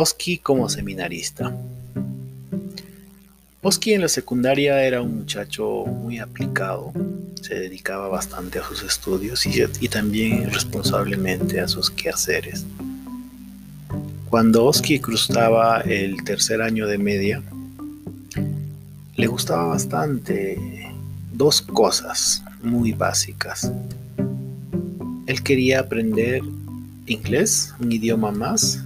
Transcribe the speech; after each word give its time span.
Oski 0.00 0.38
como 0.38 0.66
seminarista. 0.70 1.54
Oski 3.60 3.92
en 3.92 4.00
la 4.00 4.08
secundaria 4.08 4.82
era 4.82 5.02
un 5.02 5.18
muchacho 5.18 5.84
muy 5.84 6.18
aplicado, 6.18 6.94
se 7.42 7.56
dedicaba 7.56 8.08
bastante 8.08 8.60
a 8.60 8.64
sus 8.64 8.82
estudios 8.82 9.44
y, 9.44 9.62
y 9.78 9.88
también 9.88 10.50
responsablemente 10.50 11.60
a 11.60 11.68
sus 11.68 11.90
quehaceres. 11.90 12.64
Cuando 14.30 14.64
Oski 14.64 15.00
cruzaba 15.00 15.82
el 15.82 16.24
tercer 16.24 16.62
año 16.62 16.86
de 16.86 16.96
media, 16.96 17.42
le 19.16 19.26
gustaba 19.26 19.66
bastante 19.66 20.58
dos 21.30 21.60
cosas 21.60 22.42
muy 22.62 22.92
básicas. 22.92 23.70
Él 25.26 25.42
quería 25.42 25.80
aprender 25.80 26.40
inglés, 27.04 27.74
un 27.78 27.92
idioma 27.92 28.30
más, 28.30 28.82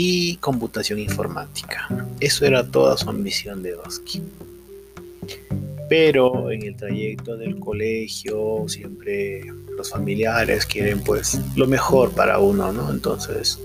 y 0.00 0.36
computación 0.36 1.00
informática. 1.00 1.88
Eso 2.20 2.46
era 2.46 2.64
toda 2.64 2.96
su 2.96 3.10
ambición 3.10 3.64
de 3.64 3.74
Oski. 3.74 4.22
Pero 5.88 6.52
en 6.52 6.62
el 6.62 6.76
trayecto 6.76 7.36
del 7.36 7.58
colegio 7.58 8.68
siempre 8.68 9.42
los 9.76 9.90
familiares 9.90 10.66
quieren 10.66 11.00
pues 11.00 11.40
lo 11.56 11.66
mejor 11.66 12.12
para 12.12 12.38
uno, 12.38 12.72
¿no? 12.72 12.92
Entonces 12.92 13.58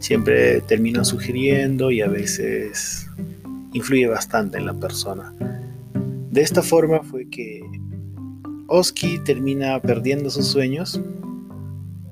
siempre 0.00 0.60
terminan 0.62 1.04
sugiriendo 1.04 1.92
y 1.92 2.00
a 2.00 2.08
veces 2.08 3.06
influye 3.72 4.08
bastante 4.08 4.58
en 4.58 4.66
la 4.66 4.74
persona. 4.74 5.32
De 6.32 6.40
esta 6.40 6.62
forma 6.62 7.00
fue 7.04 7.30
que 7.30 7.62
Oski 8.66 9.20
termina 9.24 9.80
perdiendo 9.80 10.30
sus 10.30 10.48
sueños 10.48 11.00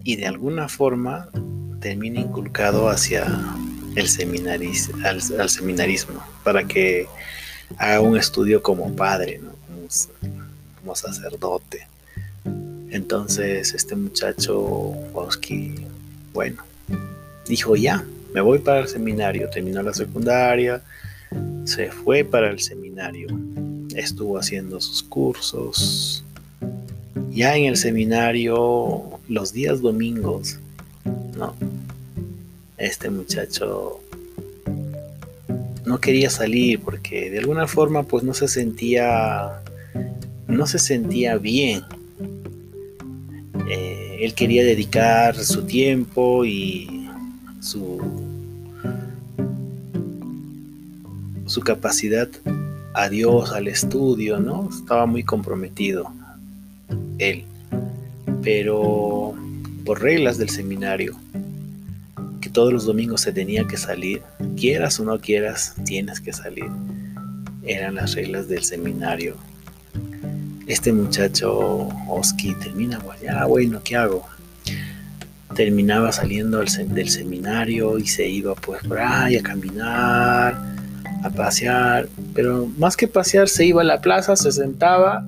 y 0.05 0.15
de 0.15 0.29
alguna 0.29 0.69
forma 0.69 1.29
termina 1.81 2.21
inculcado 2.21 2.89
hacia 2.89 3.27
el 3.97 4.09
seminaris, 4.09 4.91
al, 5.05 5.49
seminarismo 5.49 6.23
para 6.45 6.65
que 6.65 7.07
haga 7.77 8.01
un 8.01 8.17
estudio 8.17 8.63
como 8.63 8.95
padre, 8.95 9.41
como, 10.81 10.95
sacerdote. 10.95 11.87
Entonces 12.91 13.75
este 13.75 13.95
muchacho 13.95 14.59
Oski, 15.13 15.75
bueno, 16.33 16.63
dijo 17.47 17.77
ya, 17.77 18.05
me 18.33 18.41
voy 18.41 18.59
para 18.59 18.81
el 18.81 18.89
seminario, 18.89 19.51
terminó 19.51 19.83
la 19.83 19.93
secundaria, 19.93 20.83
se 21.65 21.91
fue 21.91 22.25
para 22.25 22.51
el 22.51 22.61
seminario, 22.61 23.29
estuvo 23.95 24.39
haciendo 24.39 24.81
sus 24.81 25.03
cursos. 25.03 26.25
Ya 27.31 27.57
en 27.57 27.67
el 27.67 27.77
seminario, 27.77 29.21
los 29.29 29.53
días 29.53 29.81
domingos, 29.81 30.59
¿no? 31.37 31.55
Este 32.79 33.11
muchacho 33.11 34.01
no 35.85 36.01
quería 36.01 36.31
salir 36.31 36.81
porque 36.81 37.31
de 37.31 37.39
alguna 37.39 37.67
forma 37.67 38.03
pues 38.03 38.23
no 38.23 38.35
se 38.35 38.47
sentía 38.47 39.63
no 40.47 40.67
se 40.67 40.79
sentía 40.79 41.39
bien 41.39 41.83
eh, 43.69 44.19
él 44.21 44.35
quería 44.35 44.65
dedicar 44.65 45.37
su 45.37 45.65
tiempo 45.65 46.45
y 46.45 47.09
su 47.61 48.01
su 51.47 51.61
capacidad 51.63 52.29
a 52.95 53.09
Dios, 53.09 53.53
al 53.53 53.69
estudio, 53.69 54.39
¿no? 54.39 54.69
Estaba 54.71 55.07
muy 55.07 55.23
comprometido 55.23 56.13
él. 57.19 57.45
Pero 58.43 59.35
por 59.85 60.03
reglas 60.03 60.37
del 60.37 60.51
seminario, 60.51 61.15
todos 62.49 62.73
los 62.73 62.85
domingos 62.85 63.23
se 63.23 63.33
tenía 63.33 63.67
que 63.67 63.77
salir, 63.77 64.23
quieras 64.57 64.99
o 65.01 65.05
no 65.05 65.19
quieras, 65.19 65.75
tienes 65.85 66.21
que 66.21 66.33
salir. 66.33 66.67
Eran 67.63 67.97
las 67.97 68.15
reglas 68.15 68.49
del 68.49 68.63
seminario. 68.63 69.37
Este 70.67 70.93
muchacho, 70.93 71.89
Oski, 72.09 72.55
termina, 72.55 73.01
ya, 73.23 73.45
bueno, 73.47 73.81
¿qué 73.83 73.97
hago? 73.97 74.27
Terminaba 75.55 76.13
saliendo 76.13 76.59
del 76.59 77.09
seminario 77.09 77.99
y 77.99 78.07
se 78.07 78.29
iba 78.29 78.55
pues 78.55 78.83
por 78.85 78.99
ahí 78.99 79.37
a 79.37 79.43
caminar, 79.43 80.61
a 81.23 81.31
pasear, 81.31 82.09
pero 82.35 82.67
más 82.79 82.97
que 82.97 83.09
pasear 83.09 83.49
se 83.49 83.65
iba 83.65 83.81
a 83.81 83.85
la 83.85 84.01
plaza, 84.01 84.37
se 84.37 84.53
sentaba 84.53 85.27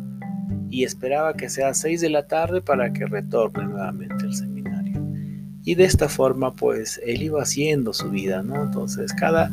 y 0.71 0.85
esperaba 0.85 1.35
que 1.35 1.49
sea 1.49 1.75
6 1.75 2.01
de 2.01 2.11
la 2.11 2.27
tarde 2.27 2.61
para 2.61 2.93
que 2.93 3.07
retorne 3.07 3.65
nuevamente 3.65 4.25
al 4.25 4.35
seminario. 4.35 4.50
Y 5.71 5.77
de 5.77 5.85
esta 5.85 6.09
forma 6.09 6.53
pues 6.53 7.01
él 7.07 7.23
iba 7.23 7.43
haciendo 7.43 7.93
su 7.93 8.11
vida, 8.11 8.43
¿no? 8.43 8.65
Entonces 8.65 9.13
cada 9.13 9.53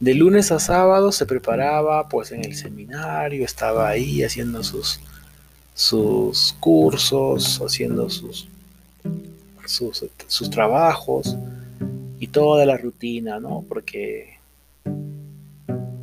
de 0.00 0.12
lunes 0.12 0.50
a 0.50 0.58
sábado 0.58 1.12
se 1.12 1.24
preparaba 1.24 2.08
pues 2.08 2.32
en 2.32 2.44
el 2.44 2.56
seminario, 2.56 3.44
estaba 3.44 3.88
ahí 3.88 4.24
haciendo 4.24 4.64
sus 4.64 4.98
sus 5.72 6.56
cursos, 6.58 7.62
haciendo 7.64 8.10
sus 8.10 8.48
sus, 9.64 10.04
sus 10.26 10.50
trabajos 10.50 11.36
y 12.18 12.26
toda 12.26 12.66
la 12.66 12.76
rutina, 12.76 13.38
¿no? 13.38 13.64
Porque 13.68 14.38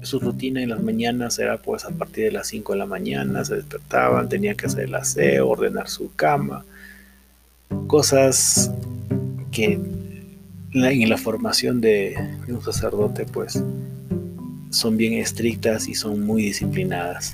su 0.04 0.22
rutina 0.22 0.64
en 0.64 0.70
las 0.70 0.82
mañanas 0.82 1.38
era 1.38 1.58
pues 1.58 1.84
a 1.84 1.90
partir 1.90 2.24
de 2.24 2.32
las 2.32 2.48
5 2.48 2.72
de 2.72 2.80
la 2.80 2.86
mañana, 2.86 3.44
se 3.44 3.56
despertaban, 3.56 4.30
tenía 4.30 4.56
que 4.56 4.68
hacer 4.68 4.86
el 4.86 4.96
aseo, 4.96 5.50
ordenar 5.50 5.90
su 5.90 6.16
cama, 6.16 6.64
cosas 7.88 8.72
que 9.52 9.80
en 10.74 11.10
la 11.10 11.18
formación 11.18 11.82
de, 11.82 12.16
un 12.48 12.62
sacerdote 12.62 13.26
pues 13.26 13.62
son 14.70 14.98
bien 14.98 15.14
estrictas 15.14 15.88
y 15.88 15.96
son 15.96 16.22
muy 16.26 16.44
disciplinadas. 16.44 17.34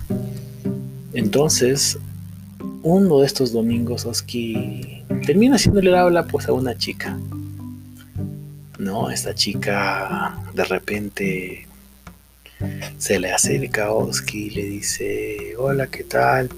Entonces, 1.14 1.98
uno 2.82 3.20
de 3.20 3.26
estos 3.26 3.52
domingos 3.52 4.06
Oski 4.06 5.04
termina 5.26 5.56
haciéndole 5.56 5.90
el 5.90 5.96
habla 5.96 6.26
pues 6.26 6.48
a 6.48 6.54
una 6.54 6.78
chica. 6.78 7.18
No, 8.78 9.10
esta 9.10 9.34
chica 9.34 10.38
de 10.54 10.64
repente 10.66 11.68
se 12.98 13.20
le 13.20 13.32
acerca 13.32 13.88
a 13.88 13.92
Oski 13.92 14.48
y 14.48 14.50
le 14.52 14.64
dice, 14.66 15.56
hola, 15.58 15.88
¿qué 15.88 16.04
tal? 16.04 16.50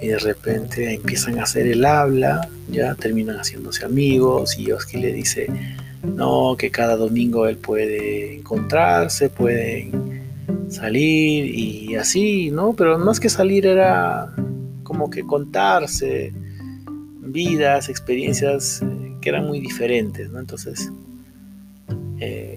Y 0.00 0.08
de 0.08 0.18
repente 0.18 0.94
empiezan 0.94 1.38
a 1.38 1.44
hacer 1.44 1.66
el 1.66 1.84
habla, 1.84 2.48
ya 2.68 2.94
terminan 2.94 3.36
haciéndose 3.36 3.84
amigos 3.84 4.58
y 4.58 4.70
Oski 4.72 4.98
le 4.98 5.12
dice, 5.12 5.46
no, 6.02 6.56
que 6.58 6.70
cada 6.70 6.96
domingo 6.96 7.46
él 7.46 7.56
puede 7.56 8.36
encontrarse, 8.36 9.30
pueden 9.30 10.22
salir 10.68 11.46
y 11.46 11.96
así, 11.96 12.50
¿no? 12.50 12.74
Pero 12.74 12.98
más 12.98 13.20
que 13.20 13.28
salir 13.28 13.66
era 13.66 14.34
como 14.82 15.10
que 15.10 15.22
contarse 15.22 16.32
vidas, 17.20 17.88
experiencias 17.88 18.82
eh, 18.82 19.12
que 19.20 19.28
eran 19.28 19.46
muy 19.46 19.60
diferentes, 19.60 20.30
¿no? 20.30 20.38
Entonces, 20.38 20.90
eh, 22.20 22.55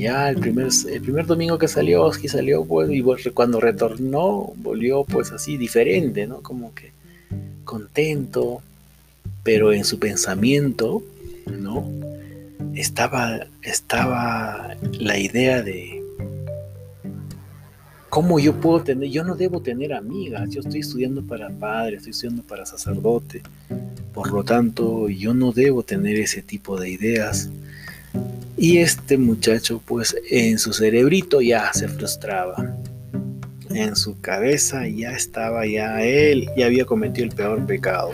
ya 0.00 0.28
el 0.28 0.36
primer, 0.36 0.68
el 0.88 1.00
primer 1.02 1.26
domingo 1.26 1.58
que 1.58 1.68
salió, 1.68 2.02
Oski 2.04 2.28
salió, 2.28 2.64
pues, 2.64 2.90
y 2.90 3.02
cuando 3.32 3.60
retornó, 3.60 4.52
volvió, 4.56 5.04
pues, 5.04 5.32
así, 5.32 5.56
diferente. 5.56 6.28
Como 6.42 6.74
que 6.74 6.92
contento, 7.64 8.62
pero 9.42 9.72
en 9.72 9.84
su 9.84 9.98
pensamiento. 9.98 11.02
Estaba, 12.74 13.46
estaba 13.62 14.76
la 14.92 15.18
idea 15.18 15.62
de 15.62 16.00
cómo 18.08 18.38
yo 18.38 18.54
puedo 18.54 18.82
tener, 18.82 19.08
yo 19.08 19.24
no 19.24 19.34
debo 19.34 19.60
tener 19.60 19.92
amigas, 19.92 20.50
yo 20.50 20.60
estoy 20.60 20.80
estudiando 20.80 21.22
para 21.22 21.50
padre, 21.50 21.96
estoy 21.96 22.10
estudiando 22.10 22.42
para 22.42 22.66
sacerdote, 22.66 23.42
por 24.12 24.32
lo 24.32 24.44
tanto, 24.44 25.08
yo 25.08 25.32
no 25.34 25.52
debo 25.52 25.82
tener 25.82 26.16
ese 26.16 26.42
tipo 26.42 26.78
de 26.78 26.90
ideas 26.90 27.50
y 28.60 28.76
este 28.76 29.16
muchacho 29.16 29.80
pues 29.86 30.14
en 30.28 30.58
su 30.58 30.74
cerebrito 30.74 31.40
ya 31.40 31.72
se 31.72 31.88
frustraba. 31.88 32.76
En 33.70 33.96
su 33.96 34.20
cabeza 34.20 34.86
ya 34.86 35.12
estaba 35.12 35.66
ya 35.66 36.02
él, 36.02 36.46
ya 36.58 36.66
había 36.66 36.84
cometido 36.84 37.26
el 37.26 37.34
peor 37.34 37.64
pecado. 37.64 38.10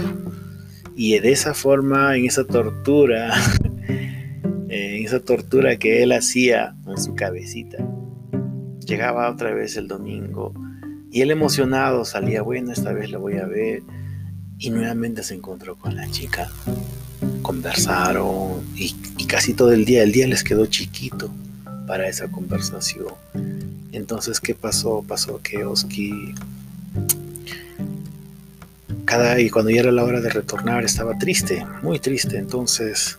Y 0.95 1.19
de 1.19 1.33
esa 1.33 1.53
forma, 1.53 2.17
en 2.17 2.27
esa 2.27 2.45
tortura, 2.45 3.35
en 4.69 5.05
esa 5.05 5.19
tortura 5.19 5.79
que 5.79 6.05
él 6.05 6.13
hacía 6.13 6.77
en 6.87 7.03
su 7.03 7.17
cabecita, 7.17 7.79
llegaba 8.87 9.29
otra 9.29 9.53
vez 9.53 9.77
el 9.77 9.89
domingo 9.89 10.55
y 11.11 11.23
él 11.23 11.33
emocionado 11.33 12.05
salía, 12.05 12.43
bueno, 12.43 12.71
esta 12.71 12.93
vez 12.93 13.11
lo 13.11 13.19
voy 13.19 13.39
a 13.39 13.47
ver. 13.47 13.83
Y 14.59 14.71
nuevamente 14.71 15.25
se 15.25 15.35
encontró 15.35 15.77
con 15.77 15.97
la 15.97 16.09
chica 16.09 16.49
conversaron 17.47 18.65
y, 18.75 18.93
casi 19.29 19.55
todo 19.55 19.73
el 19.73 19.85
día, 19.85 20.03
el 20.03 20.11
día 20.11 20.27
les 20.27 20.43
quedó 20.43 20.67
chiquito 20.67 21.31
para 21.87 22.09
esa 22.09 22.27
conversación. 22.27 23.15
Entonces, 23.93 24.41
¿qué 24.41 24.57
pasó? 24.57 25.05
Pasó 25.07 25.41
que 25.41 25.65
Oski, 25.65 26.35
cada 29.05 29.39
y 29.39 29.49
cuando 29.49 29.71
ya 29.71 29.83
era 29.83 29.93
la 29.93 30.03
hora 30.03 30.21
de 30.21 30.29
retornar, 30.29 30.85
estaba 30.85 31.17
triste, 31.19 31.65
muy 31.85 32.01
triste. 32.01 32.37
Entonces, 32.37 33.17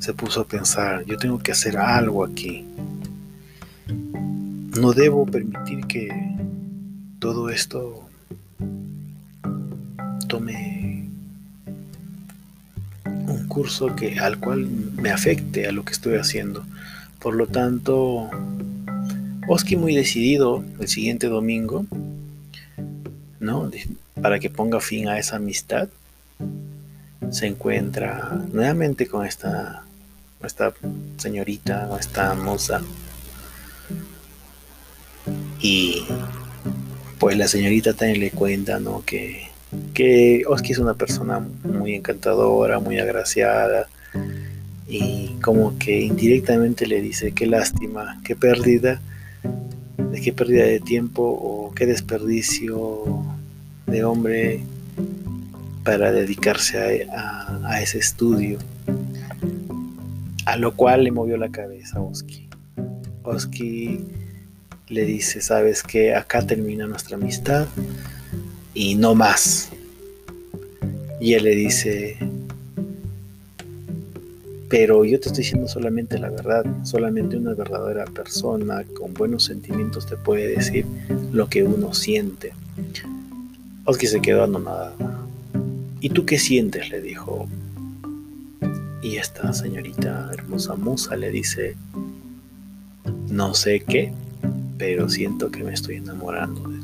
se 0.00 0.12
puso 0.12 0.42
a 0.42 0.44
pensar, 0.46 1.06
yo 1.06 1.16
tengo 1.16 1.38
que 1.38 1.52
hacer 1.52 1.78
algo 1.78 2.24
aquí. 2.26 2.66
No 4.78 4.92
debo 4.92 5.24
permitir 5.24 5.86
que 5.86 6.10
todo 7.20 7.48
esto 7.48 8.06
tome 10.28 10.75
curso 13.56 13.96
que, 13.96 14.18
al 14.18 14.38
cual 14.38 14.66
me 14.66 15.10
afecte 15.10 15.66
a 15.66 15.72
lo 15.72 15.82
que 15.82 15.94
estoy 15.94 16.16
haciendo. 16.16 16.62
Por 17.18 17.34
lo 17.34 17.46
tanto, 17.46 18.28
Oski 19.48 19.76
muy 19.76 19.96
decidido 19.96 20.62
el 20.78 20.88
siguiente 20.88 21.28
domingo, 21.28 21.86
¿no? 23.40 23.70
Para 24.20 24.40
que 24.40 24.50
ponga 24.50 24.78
fin 24.80 25.08
a 25.08 25.18
esa 25.18 25.36
amistad, 25.36 25.88
se 27.30 27.46
encuentra 27.46 28.42
nuevamente 28.52 29.06
con 29.06 29.24
esta, 29.24 29.84
esta 30.44 30.74
señorita 31.16 31.88
o 31.90 31.96
esta 31.98 32.34
moza. 32.34 32.82
Y 35.62 36.04
pues 37.18 37.38
la 37.38 37.48
señorita 37.48 37.94
también 37.94 38.20
le 38.20 38.32
cuenta, 38.32 38.80
¿no? 38.80 39.02
Que, 39.06 39.48
que 39.94 40.44
Oski 40.46 40.72
es 40.72 40.78
una 40.78 40.94
persona 40.94 41.40
muy 41.64 41.94
encantadora, 41.94 42.78
muy 42.78 42.98
agraciada. 42.98 43.88
Y 44.88 45.36
como 45.42 45.78
que 45.78 46.00
indirectamente 46.00 46.86
le 46.86 47.00
dice, 47.00 47.32
qué 47.32 47.46
lástima, 47.46 48.20
qué 48.24 48.36
pérdida, 48.36 49.00
qué 50.22 50.32
pérdida 50.32 50.64
de 50.64 50.80
tiempo 50.80 51.22
o 51.22 51.72
qué 51.74 51.86
desperdicio 51.86 53.24
de 53.86 54.04
hombre 54.04 54.60
para 55.84 56.12
dedicarse 56.12 57.06
a, 57.10 57.80
ese 57.80 57.98
estudio. 57.98 58.58
A 60.44 60.56
lo 60.56 60.74
cual 60.74 61.04
le 61.04 61.10
movió 61.10 61.36
la 61.36 61.50
cabeza 61.50 61.98
a 61.98 62.02
Oski. 62.02 62.48
Oski 63.22 64.00
le 64.88 65.04
dice, 65.04 65.40
sabes 65.40 65.82
que 65.82 66.14
acá 66.14 66.46
termina 66.46 66.86
nuestra 66.86 67.16
amistad 67.16 67.66
y 68.76 68.94
no 68.94 69.14
más. 69.14 69.70
Y 71.18 71.32
él 71.32 71.44
le 71.44 71.56
dice, 71.56 72.18
pero 74.68 75.06
yo 75.06 75.18
te 75.18 75.28
estoy 75.28 75.44
diciendo 75.44 75.66
solamente 75.66 76.18
la 76.18 76.28
verdad, 76.28 76.64
solamente 76.84 77.38
una 77.38 77.54
verdadera 77.54 78.04
persona 78.04 78.84
con 78.98 79.14
buenos 79.14 79.44
sentimientos 79.44 80.06
te 80.06 80.18
puede 80.18 80.48
decir 80.48 80.84
lo 81.32 81.48
que 81.48 81.64
uno 81.64 81.94
siente. 81.94 82.52
Oski 83.86 84.06
se 84.06 84.20
quedó 84.20 84.44
anonadado. 84.44 84.94
¿Y 86.00 86.10
tú 86.10 86.26
qué 86.26 86.38
sientes? 86.38 86.90
le 86.90 87.00
dijo. 87.00 87.48
Y 89.02 89.16
esta 89.16 89.54
señorita 89.54 90.30
hermosa 90.34 90.74
musa 90.74 91.16
le 91.16 91.30
dice, 91.30 91.76
no 93.30 93.54
sé 93.54 93.80
qué, 93.80 94.12
pero 94.76 95.08
siento 95.08 95.50
que 95.50 95.64
me 95.64 95.72
estoy 95.72 95.96
enamorando 95.96 96.68
de. 96.68 96.75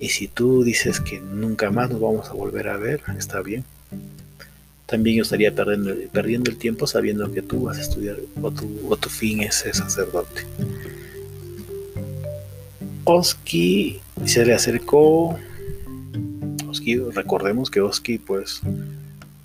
Y 0.00 0.08
si 0.08 0.26
tú 0.28 0.64
dices 0.64 1.00
que 1.00 1.20
nunca 1.20 1.70
más 1.70 1.90
nos 1.90 2.00
vamos 2.00 2.28
a 2.28 2.32
volver 2.32 2.68
a 2.68 2.76
ver, 2.76 3.02
está 3.16 3.42
bien. 3.42 3.64
También 4.86 5.18
yo 5.18 5.22
estaría 5.22 5.54
perdiendo, 5.54 6.50
el 6.50 6.56
tiempo 6.56 6.86
sabiendo 6.86 7.30
que 7.30 7.42
tú 7.42 7.64
vas 7.64 7.78
a 7.78 7.82
estudiar 7.82 8.16
o 8.42 8.50
tu, 8.50 8.68
o 8.88 8.96
tu 8.96 9.08
fin 9.08 9.42
es 9.42 9.64
sacerdote. 9.72 10.46
Oski 13.04 14.00
se 14.24 14.44
le 14.44 14.54
acercó 14.54 15.38
recordemos 17.14 17.70
que 17.70 17.80
Oski 17.80 18.18
pues 18.18 18.60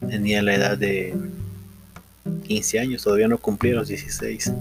tenía 0.08 0.42
la 0.42 0.56
edad 0.56 0.78
de 0.78 1.13
15 2.48 2.80
años, 2.80 3.04
todavía 3.04 3.28
no 3.28 3.38
cumplía 3.38 3.75
los 3.75 3.88
16, 3.88 4.51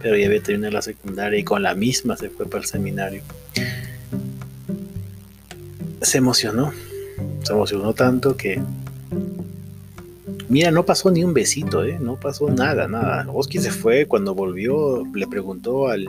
pero 0.00 0.16
ya 0.16 0.26
había 0.26 0.42
terminado 0.42 0.72
la 0.72 0.82
secundaria 0.82 1.38
y 1.38 1.44
con 1.44 1.62
la 1.62 1.74
misma 1.74 2.16
se 2.16 2.30
fue 2.30 2.46
para 2.46 2.62
el 2.62 2.68
seminario. 2.68 3.22
Se 6.02 6.18
emocionó, 6.18 6.72
se 7.42 7.52
emocionó 7.52 7.94
tanto 7.94 8.36
que 8.36 8.60
Mira, 10.52 10.70
no 10.70 10.84
pasó 10.84 11.10
ni 11.10 11.24
un 11.24 11.32
besito, 11.32 11.82
¿eh? 11.82 11.98
no 11.98 12.16
pasó 12.16 12.50
nada, 12.50 12.86
nada. 12.86 13.26
Oski 13.32 13.58
se 13.58 13.70
fue, 13.70 14.04
cuando 14.04 14.34
volvió 14.34 15.02
le 15.14 15.26
preguntó 15.26 15.88
al, 15.88 16.06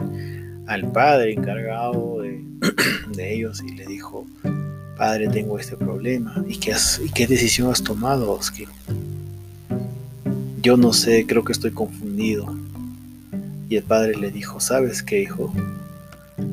al 0.67 0.91
padre 0.91 1.31
encargado 1.31 2.19
de, 2.21 2.43
de, 3.15 3.33
ellos 3.35 3.63
y 3.65 3.71
le 3.71 3.85
dijo, 3.85 4.27
Padre, 4.97 5.29
tengo 5.29 5.57
este 5.57 5.77
problema. 5.77 6.43
¿Y 6.45 6.57
qué, 6.57 6.75
¿Y 7.05 7.09
qué 7.11 7.25
decisión 7.25 7.71
has 7.71 7.83
tomado, 7.83 8.31
Oski? 8.31 8.65
Yo 10.61 10.75
no 10.75 10.91
sé, 10.91 11.25
creo 11.25 11.45
que 11.45 11.53
estoy 11.53 11.71
confundido. 11.71 12.53
Y 13.69 13.77
el 13.77 13.83
padre 13.83 14.17
le 14.17 14.29
dijo, 14.29 14.59
¿sabes 14.59 15.03
qué, 15.03 15.21
hijo? 15.21 15.53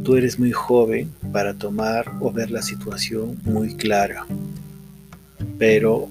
Tú 0.04 0.16
eres 0.16 0.38
muy 0.38 0.52
joven 0.52 1.10
para 1.32 1.54
tomar 1.54 2.10
o 2.20 2.32
ver 2.32 2.50
la 2.50 2.62
situación 2.62 3.38
muy 3.44 3.74
clara. 3.74 4.26
Pero 5.58 6.08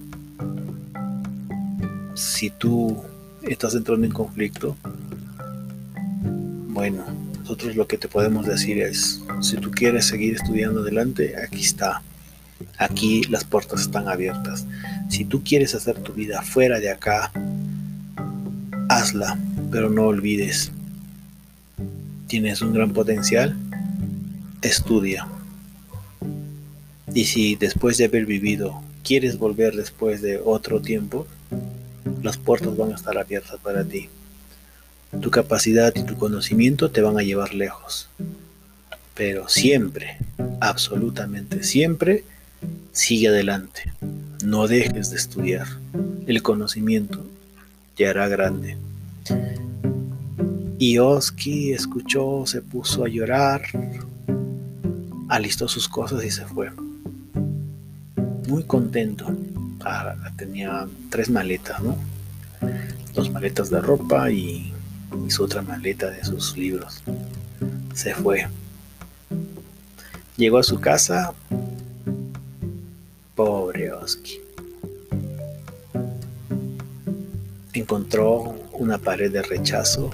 si 2.14 2.50
tú 2.50 2.98
estás 3.44 3.76
entrando 3.76 4.06
en 4.06 4.12
conflicto, 4.12 4.76
bueno, 6.68 7.04
nosotros 7.40 7.76
lo 7.76 7.88
que 7.88 7.98
te 7.98 8.08
podemos 8.08 8.46
decir 8.46 8.80
es, 8.80 9.22
si 9.42 9.58
tú 9.58 9.72
quieres 9.72 10.06
seguir 10.06 10.36
estudiando 10.36 10.82
adelante, 10.82 11.36
aquí 11.44 11.62
está. 11.62 12.04
Aquí 12.78 13.24
las 13.24 13.44
puertas 13.44 13.82
están 13.82 14.08
abiertas. 14.08 14.66
Si 15.10 15.26
tú 15.26 15.44
quieres 15.44 15.74
hacer 15.74 15.98
tu 16.00 16.14
vida 16.14 16.42
fuera 16.42 16.80
de 16.80 16.92
acá, 16.92 17.32
hazla, 18.90 19.38
pero 19.72 19.90
no 19.90 20.04
olvides. 20.04 20.72
Tienes 22.28 22.62
un 22.62 22.74
gran 22.74 22.94
potencial, 22.94 23.56
estudia. 24.62 25.28
Y 27.14 27.26
si 27.26 27.56
después 27.56 27.98
de 27.98 28.06
haber 28.06 28.26
vivido 28.26 28.82
quieres 29.04 29.38
volver 29.38 29.76
después 29.76 30.22
de 30.22 30.40
otro 30.44 30.82
tiempo, 30.82 31.28
las 32.22 32.38
puertas 32.38 32.76
van 32.78 32.92
a 32.92 32.96
estar 32.96 33.18
abiertas 33.18 33.60
para 33.62 33.84
ti. 33.84 34.10
Tu 35.22 35.32
capacidad 35.32 35.94
y 35.96 36.04
tu 36.04 36.16
conocimiento 36.18 36.92
te 36.92 37.02
van 37.02 37.18
a 37.18 37.24
llevar 37.24 37.54
lejos. 37.54 38.10
Pero 39.16 39.50
siempre, 39.50 40.18
absolutamente 40.60 41.64
siempre, 41.64 42.24
Sigue 42.92 43.30
adelante, 43.30 43.94
no 44.44 44.68
dejes 44.68 45.12
de 45.12 45.16
estudiar. 45.16 45.68
El 46.28 46.42
conocimiento 46.42 47.26
te 47.96 48.08
hará 48.08 48.28
grande. 48.28 48.78
Y 50.78 50.98
Oski 50.98 51.72
escuchó, 51.72 52.46
se 52.46 52.62
puso 52.62 53.06
a 53.06 53.10
llorar, 53.10 53.62
alistó 55.30 55.68
sus 55.68 55.88
cosas 55.88 56.24
y 56.26 56.32
se 56.32 56.46
fue. 56.46 56.72
Muy 58.48 58.64
contento. 58.64 59.32
Ah, 59.86 60.16
tenía 60.36 60.88
tres 61.10 61.30
maletas, 61.30 61.82
¿no? 61.82 61.96
Dos 63.14 63.32
maletas 63.32 63.70
de 63.70 63.80
ropa 63.80 64.30
y, 64.32 64.74
y 65.26 65.32
su 65.32 65.44
otra 65.44 65.62
maleta 65.62 66.10
de 66.10 66.26
sus 66.26 66.58
libros. 66.58 67.02
Se 67.94 68.14
fue. 68.16 68.48
Llegó 70.36 70.58
a 70.58 70.64
su 70.64 70.80
casa, 70.80 71.34
Pobre 73.36 73.94
Oski. 73.94 74.42
Encontró 77.74 78.56
una 78.74 78.98
pared 78.98 79.32
de 79.32 79.42
rechazo, 79.44 80.10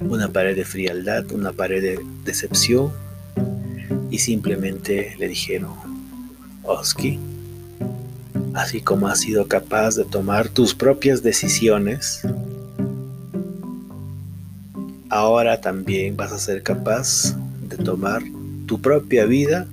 una 0.00 0.28
pared 0.28 0.54
de 0.54 0.64
frialdad, 0.64 1.32
una 1.32 1.52
pared 1.52 1.82
de 1.82 2.04
decepción 2.24 2.92
y 4.10 4.18
simplemente 4.18 5.14
le 5.18 5.28
dijeron, 5.28 5.72
Oski, 6.62 7.18
así 8.54 8.80
como 8.80 9.08
has 9.08 9.20
sido 9.20 9.46
capaz 9.46 9.96
de 9.96 10.04
tomar 10.04 10.48
tus 10.48 10.74
propias 10.74 11.22
decisiones, 11.22 12.22
ahora 15.08 15.60
también 15.60 16.16
vas 16.16 16.32
a 16.32 16.38
ser 16.38 16.62
capaz 16.62 17.36
de 17.68 17.76
tomar 17.76 18.22
tu 18.66 18.80
propia 18.80 19.24
vida 19.24 19.66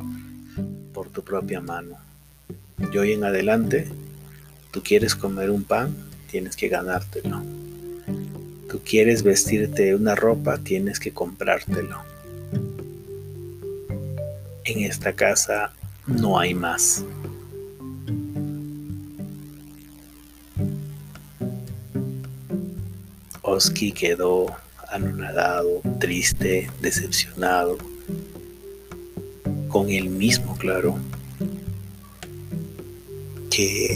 por 0.94 1.10
tu 1.10 1.24
propia 1.24 1.62
mano. 1.62 1.96
De 2.78 3.00
hoy 3.00 3.14
en 3.14 3.24
adelante, 3.24 3.88
tú 4.72 4.82
quieres 4.84 5.16
comer 5.16 5.50
un 5.50 5.64
pan, 5.64 5.96
tienes 6.30 6.56
que 6.56 6.68
ganártelo. 6.68 7.42
Tú 8.70 8.82
quieres 8.84 9.24
vestirte 9.24 9.96
una 9.96 10.16
ropa, 10.16 10.58
tienes 10.58 11.00
que 11.00 11.12
comprártelo. 11.12 12.17
En 14.68 14.84
esta 14.84 15.14
casa 15.14 15.74
no 16.06 16.38
hay 16.38 16.54
más. 16.54 17.04
Oski 23.42 23.92
quedó 23.92 24.56
anonadado, 24.90 25.82
triste, 26.00 26.70
decepcionado, 26.82 27.78
con 29.70 29.90
él 29.90 30.10
mismo, 30.10 30.56
claro 30.58 31.00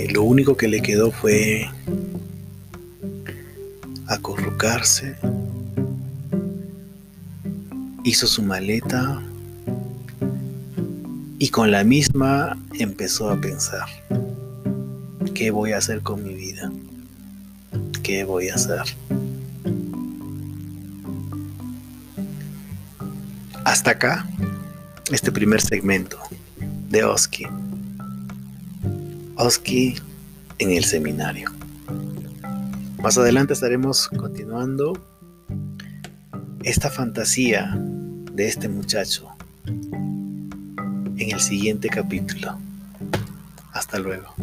lo 0.10 0.24
único 0.24 0.58
que 0.58 0.68
le 0.68 0.82
quedó 0.82 1.12
fue 1.12 1.70
acurrucarse, 4.08 5.16
hizo 8.04 8.26
su 8.26 8.42
maleta 8.42 9.22
y 11.42 11.50
con 11.50 11.72
la 11.72 11.84
misma 11.84 12.56
empezó 12.78 13.32
a 13.32 13.42
pensar, 13.42 13.88
¿qué 15.34 15.50
voy 15.50 15.72
a 15.72 15.80
hacer 15.80 16.02
con 16.04 16.24
mi 16.24 16.36
vida? 16.36 16.72
¿Qué 18.04 18.24
voy 18.26 18.50
a 18.50 18.54
hacer? 18.54 18.84
Hasta 23.66 23.90
acá, 23.90 24.28
este 25.12 25.32
primer 25.32 25.62
segmento 25.62 26.20
de 26.92 27.06
Oski. 27.06 27.48
Oski 29.36 29.96
en 30.60 30.70
el 30.70 30.84
seminario. 30.84 31.50
Más 33.02 33.18
adelante 33.18 33.54
estaremos 33.54 34.10
continuando 34.10 34.94
esta 36.64 36.92
fantasía 36.92 37.76
de 38.32 38.48
este 38.48 38.70
muchacho 38.70 39.36
en 41.22 41.32
el 41.32 41.40
siguiente 41.40 41.88
capítulo. 41.90 42.58
Hasta 43.74 44.00
luego. 44.00 44.34